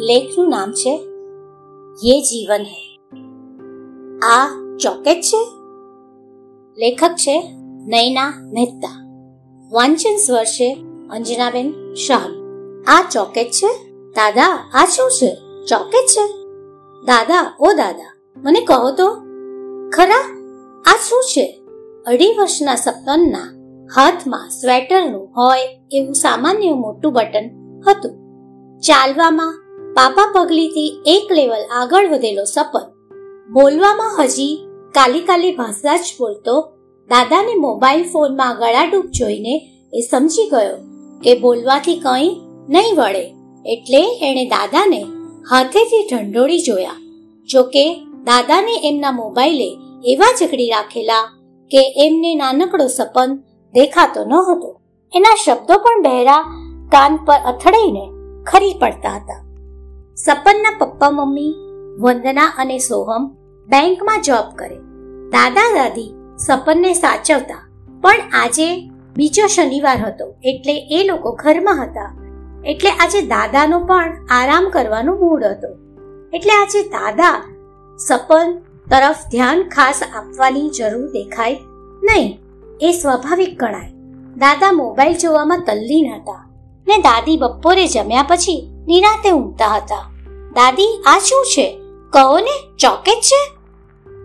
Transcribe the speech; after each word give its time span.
લેખનું 0.00 0.48
નામ 0.48 0.72
છે 0.72 0.90
યે 2.04 2.20
જીવન 2.20 2.62
હૈ 2.62 2.98
આ 4.22 4.48
ચોકેટ 4.76 5.20
છે? 5.20 5.36
લેખક 6.78 7.08
છે 7.08 7.50
નૈના 7.86 8.50
મહેતા. 8.54 9.06
વાંચન 9.72 10.16
સ્વર 10.16 10.44
છે 10.44 10.72
અંજનાબેન 11.10 11.94
શાહ. 11.94 12.20
આ 12.86 13.02
ચોકેટ 13.10 13.50
છે? 13.50 13.92
દાદા, 14.10 14.70
આ 14.74 14.84
શું 14.84 15.10
છે? 15.10 15.36
ચોકેટ 15.66 16.06
છે? 16.06 16.32
દાદા, 17.06 17.56
ઓ 17.60 17.72
દાદા, 17.72 18.16
મને 18.36 18.60
કહો 18.60 18.90
તો. 18.90 19.14
ખરા? 19.90 20.36
આ 20.86 20.96
શું 21.08 21.22
છે? 21.22 21.64
અઢી 22.06 22.36
વર્ષના 22.38 22.74
સપનના 22.74 23.54
હાથમાં 23.96 24.50
સ્વેટરનું 24.50 25.28
હોય 25.36 25.60
એવું 25.90 26.14
સામાન્ય 26.14 26.72
મોટું 26.72 27.12
બટન 27.12 27.50
હતું. 27.88 28.20
ચાલવામાં 28.78 29.59
પાપા 29.96 30.32
પગલીથી 30.34 30.90
એક 31.06 31.30
લેવલ 31.38 31.62
આગળ 31.78 32.06
વધેલો 32.12 32.44
સપન. 32.44 32.86
બોલવામાં 33.48 34.12
હજી 34.18 34.54
કાલી 34.94 35.20
કાલી 35.20 35.56
ભાષા 35.56 35.96
જ 35.96 36.06
બોલતો, 36.18 36.54
દાદાને 37.10 37.54
મોબાઈલ 37.56 38.04
ફોનમાં 38.12 38.54
ગળાડૂબ 38.60 39.08
જોઈને 39.10 39.54
એ 39.92 40.00
સમજી 40.00 40.46
ગયો 40.52 40.76
કે 41.22 41.34
બોલવાથી 41.34 41.96
કંઈ 41.96 42.30
નહીં 42.68 42.94
વળે, 42.96 43.24
એટલે 43.64 44.02
એણે 44.28 44.44
દાદાને 44.46 45.02
હાથેથી 45.50 46.02
ઢંઢોળી 46.04 46.62
જોયા. 46.62 47.02
જોકે 47.48 47.84
દાદાને 48.24 48.74
એમના 48.84 49.12
મોબાઈલે 49.12 49.68
એવા 50.04 50.32
જકડી 50.40 50.70
રાખેલા 50.70 51.26
કે 51.70 51.82
એમને 52.06 52.32
નાનકડો 52.34 52.86
સપન 52.88 53.30
દેખાતો 53.74 54.24
ન 54.24 54.34
હતો. 54.48 54.70
એના 55.12 55.36
શબ્દો 55.44 55.74
પણ 55.84 56.02
બહેરા 56.02 56.42
કાન 56.92 57.22
પર 57.26 57.40
અથડાઈને 57.44 58.04
ખરી 58.46 58.74
પડતા 58.74 59.18
હતા. 59.20 59.42
સપનના 60.24 60.72
પપ્પા 60.78 61.10
મમ્મી, 61.10 61.52
વંદના 62.00 62.48
અને 62.58 62.78
સોહમ 62.78 63.28
બેંકમાં 63.68 64.22
જોબ 64.22 64.48
કરે. 64.56 64.76
દાદા 65.28 65.68
દાદી 65.74 66.10
સપનને 66.38 66.92
સાચવતા. 66.94 67.62
પણ 68.02 68.20
આજે 68.32 68.66
બીજો 69.16 69.46
શનિવાર 69.46 69.96
હતો 69.98 70.26
એટલે 70.44 70.74
એ 70.90 71.06
લોકો 71.06 71.32
ઘરમાં 71.32 71.80
હતા. 71.84 72.10
એટલે 72.64 72.90
આજે 72.90 73.22
દાદાનો 73.22 73.78
પણ 73.80 74.12
આરામ 74.30 74.68
કરવાનો 74.68 75.14
મૂડ 75.14 75.44
હતો. 75.44 75.70
એટલે 76.32 76.52
આજે 76.52 76.82
દાદા 76.82 77.38
સપન 77.98 78.54
તરફ 78.90 79.24
ધ્યાન 79.30 79.62
ખાસ 79.68 80.02
આપવાની 80.02 80.68
જરૂર 80.70 81.08
દેખાય 81.08 81.56
નહીં, 82.02 82.40
એ 82.80 82.92
સ્વાભાવિક 82.92 83.58
ગણાય. 83.60 83.92
દાદા 84.36 84.72
મોબાઈલ 84.72 85.18
જોવામાં 85.18 85.66
તલ્લીન 85.66 86.14
હતા 86.14 86.42
ને 86.86 86.96
દાદી 86.98 87.36
બપોરે 87.36 87.86
જમ્યા 87.86 88.22
પછી 88.22 88.60
નિરાતે 88.86 89.30
ઊંઘતા 89.30 89.74
હતા. 89.76 90.04
દાદી, 90.52 91.02
આ 91.06 91.18
શું 91.18 91.44
છે? 91.44 91.80
કહો 92.10 92.38
ને 92.38 92.76
ચોકેટ 92.78 93.20
છે? 93.20 93.60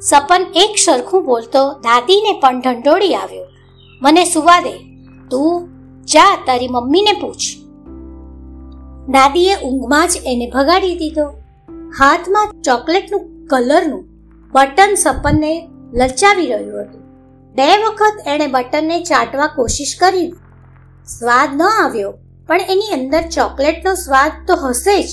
સપન 0.00 0.46
એક 0.54 0.78
સરખું 0.78 1.24
બોલતો 1.24 1.72
દાદીને 1.72 2.40
પણ 2.40 2.60
ઢંઢોળી 2.60 3.14
આવ્યો. 3.14 3.44
મને 4.02 4.24
સુવા 4.24 4.60
દે. 4.60 4.72
તું 5.30 5.68
જા, 6.04 6.36
તારી 6.46 6.68
મમ્મીને 6.68 7.12
પૂછ. 7.12 7.60
દાદીએ 9.08 9.54
ઊંઘમાં 9.64 10.08
જ 10.08 10.16
એને 10.26 10.50
ભગાડી 10.50 10.94
દીધો. 10.94 11.26
હાથમાં 11.98 12.62
ચોકલેટનું 12.62 13.46
કલરનું 13.46 14.04
બટન 14.52 14.94
સપનને 14.94 15.68
લલચાવી 15.92 16.46
રહ્યું 16.46 16.82
હતું. 16.82 17.00
બે 17.54 17.68
વખત 17.84 18.20
એણે 18.26 18.46
બટનને 18.46 19.00
ચાટવા 19.00 19.46
કોશિશ 19.46 19.96
કરી. 20.00 20.32
સ્વાદ 21.06 21.56
ન 21.56 21.62
આવ્યો, 21.62 22.12
પણ 22.46 22.60
એની 22.60 22.92
અંદર 22.92 23.22
ચોકલેટનો 23.22 23.94
સ્વાદ 23.94 24.32
તો 24.46 24.54
હશે 24.56 25.02
જ, 25.02 25.08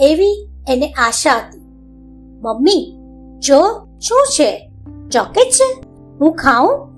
એવી 0.00 0.47
એને 0.68 0.92
આશા 0.92 1.32
હતી. 1.32 1.58
મમ્મી, 2.42 2.98
જો, 3.38 3.60
શું 4.00 4.26
છે? 4.32 4.70
ચોકે 5.12 5.50
છે? 5.50 5.82
હું 6.20 6.34
ખાઉં? 6.34 6.88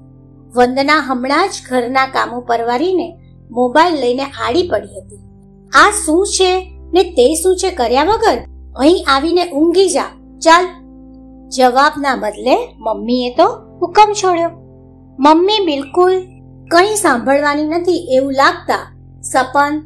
વંદના 0.57 1.01
હમણાં 1.01 1.49
જ 1.49 1.53
ઘરના 1.71 2.07
કામો 2.07 2.41
પરવારીને 2.41 3.19
મોબાઈલ 3.51 3.95
લઈને 3.95 4.23
આડી 4.23 4.69
પડી 4.69 5.01
હતી. 5.01 5.17
આ 5.69 5.91
શું 5.91 6.27
છે 6.27 6.79
ને 6.93 7.03
તે 7.03 7.35
શું 7.35 7.57
છે 7.57 7.71
કર્યા 7.71 8.05
વગર? 8.05 8.39
અહીં 8.77 9.05
આવીને 9.09 9.53
ઊંઘી 9.53 9.89
જા. 9.89 10.03
ચાલ. 10.39 10.67
જવાબના 11.49 12.17
બદલે 12.17 12.57
મમ્મીએ 12.79 13.35
તો 13.35 13.45
હુકમ 13.81 14.13
છોડ્યો. 14.13 14.49
મમ્મી, 15.19 15.67
બિલકુલ 15.67 16.13
કંઈ 16.71 16.95
સાંભળવાની 16.95 17.65
નથી 17.65 17.93
એવું 17.93 18.33
લાગતા. 18.33 18.97
સપન, 19.23 19.83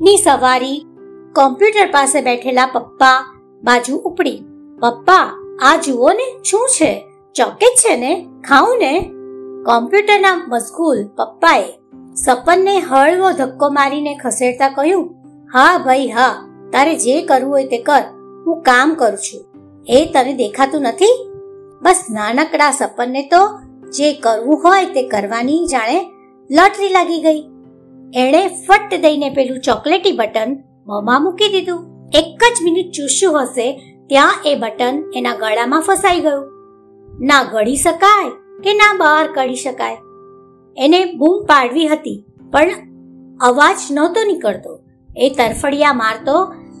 ની 0.00 0.16
સવારી 0.16 0.86
કોમ્પ્યુટર 1.34 1.92
પાસે 1.92 2.20
બેઠેલા 2.20 2.66
પપ્પા 2.66 3.38
બાજુ 3.62 3.96
ઉપડી. 3.96 4.44
પપ્પા, 4.80 5.34
આ 5.62 5.76
જુઓ 5.76 6.12
ને, 6.12 6.42
શું 6.44 6.68
છે? 6.68 7.04
ચોકે 7.34 7.66
છે 7.66 7.96
ને? 7.96 8.26
ખાઉં 8.48 8.78
ને? 8.78 9.00
કોમ્પ્યુટરના 9.64 10.44
મશગુલ 10.48 11.04
પપ્પાએ 11.06 11.64
સપનને 12.14 12.78
હળવો 12.78 13.32
ધક્કો 13.32 13.68
મારીને 13.68 14.14
ખસેડતા 14.14 14.68
કહ્યું, 14.68 15.14
હા 15.52 15.78
ભાઈ, 15.78 16.08
હા, 16.08 16.48
તારે 16.72 16.94
જે 16.94 17.22
કરવું 17.22 17.52
હોય 17.52 17.66
તે 17.66 17.78
કર, 17.78 18.02
હું 18.46 18.62
કામ 18.62 18.94
કરું 18.94 19.18
છું. 19.18 19.46
એ 19.88 20.06
તને 20.14 20.32
દેખાતું 20.32 20.82
નથી? 20.82 21.28
બસ 21.82 22.04
નાનકડા 22.10 22.70
સપનને 22.70 23.22
તો 23.22 23.58
જે 23.90 24.12
કરવું 24.12 24.60
હોય 24.64 24.84
તે 24.84 25.02
કરવાની 25.02 25.66
જાણે 25.66 26.00
લોટરી 26.50 26.88
લાગી 26.88 27.22
ગઈ. 27.22 27.40
એણે 28.14 28.48
ફટ 28.48 28.94
દઈને 28.94 29.30
પેલું 29.30 29.60
ચોકલેટી 29.60 30.12
બટન 30.12 30.56
મોંમાં 30.92 31.24
મૂકી 31.24 31.48
દીધું. 31.48 31.80
એક 32.14 32.46
જ 32.50 32.64
મિનિટ 32.64 32.92
ચૂસ્યું 32.92 33.42
હશે, 33.42 33.66
ત્યાં 34.06 34.46
એ 34.46 34.54
બટન 34.54 35.02
એના 35.16 35.36
ગળામાં 35.36 35.80
ફસાઈ 35.80 36.20
ગયું. 36.20 36.46
ના 37.24 37.42
ગળી 37.52 37.76
શકાય 37.76 38.30
કે 38.62 38.74
ના 38.74 38.92
બહાર 38.98 39.26
કાઢી 39.32 39.54
શકાય. 39.54 39.98
એને 40.76 41.00
બૂમ 41.18 41.42
પાડવી 41.44 41.88
હતી, 41.88 42.18
પણ 42.52 42.70
અવાજ 43.40 43.90
નહોતો 43.90 44.20
નીકળતો. 44.24 44.72
એ 45.16 45.28
તરફડિયા 45.38 45.92
મારતો 45.92 46.34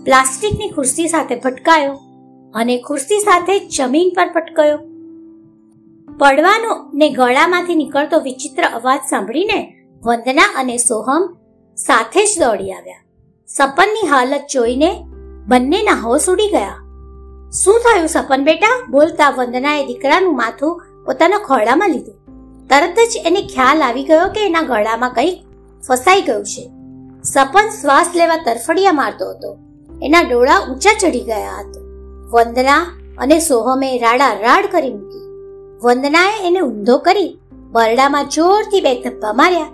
પ્લાસ્ટિકની 0.04 0.68
ખુરશી 0.68 1.08
સાથે 1.08 1.34
ભટકાયો 1.36 1.92
અને 2.54 2.74
ખુરશી 2.78 3.20
સાથે 3.20 3.58
જમીન 3.68 4.10
પર 4.16 4.28
પટકાયો 4.32 4.78
પડવાનો 6.20 6.72
ને 6.94 7.08
ગળામાંથી 7.10 7.74
નીકળતો 7.74 8.20
વિચિત્ર 8.20 8.64
અવાજ 8.64 9.02
સાંભળીને 9.10 9.60
વંદના 10.02 10.48
અને 10.56 10.76
સોહમ 10.76 11.22
સાથે 11.76 12.24
જ 12.24 12.40
દોડી 12.40 12.72
આવ્યા. 12.72 13.02
સપનની 13.56 14.08
હાલત 14.08 14.46
જોઈને 14.52 15.04
બંનેના 15.48 15.92
હોશ 15.92 16.28
ઉડી 16.28 16.48
ગયા. 16.48 16.74
શું 17.50 17.80
થયું 17.80 18.08
સપન 18.08 18.44
બેટા? 18.44 18.86
બોલતા 18.90 19.30
વંદનાએ 19.30 19.86
દીકરાનું 19.86 20.36
માથું 20.36 20.82
પોતાના 21.04 21.38
ખોળામાં 21.38 21.90
લીધું. 21.90 22.14
તરત 22.68 22.96
જ 22.96 23.26
એને 23.26 23.42
ખ્યાલ 23.42 23.82
આવી 23.82 24.04
ગયો 24.04 24.28
કે 24.28 24.46
એના 24.46 24.62
ગળામાં 24.62 25.12
કંઈક 25.12 25.44
ફસાઈ 25.88 26.22
ગયું 26.22 26.44
છે. 26.44 26.70
સપન 27.24 27.68
શ્વાસ 27.68 28.10
લેવા 28.14 28.36
તરફડિયા 28.36 28.92
મારતો 28.92 29.30
હતો. 29.30 29.56
એના 30.02 30.20
ડોળા 30.20 30.58
ઊંચા 30.70 30.90
ચડી 31.00 31.20
ગયા 31.20 31.52
હતા. 31.58 31.80
વંદના 32.30 32.98
અને 33.18 33.40
સોહમે 33.40 33.98
રાડા 33.98 34.32
રાડ 34.32 34.66
કરી 34.66 34.94
મૂકી. 34.94 35.22
વંદનાએ 35.82 36.46
એને 36.46 36.60
ઊંધો 36.60 36.98
કરી 36.98 37.38
બરડામાં 37.72 38.28
જોરથી 38.28 38.80
બે 38.80 39.02
ધબ્બા 39.02 39.32
માર્યા. 39.32 39.66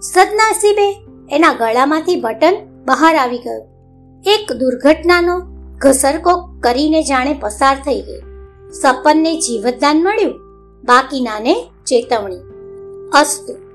સદનાસીબે 0.00 1.06
એના 1.30 1.52
ગળામાંથી 1.52 2.20
બટન 2.20 2.56
બહાર 2.88 3.16
આવી 3.16 3.38
ગયો. 3.38 3.66
એક 4.26 4.52
દુર્ઘટનાનો 4.52 5.40
ઘસરકો 5.78 6.60
કરીને 6.60 7.02
જાણે 7.02 7.34
પસાર 7.40 7.76
થઈ 7.76 8.00
ગઈ 8.00 8.22
સપનને 8.72 9.40
જીવતદાન 9.40 10.02
મળ્યું. 10.04 10.34
બાકીનાને 10.84 11.54
ચેતવણી. 11.86 12.40
અસ્તુ. 13.14 13.67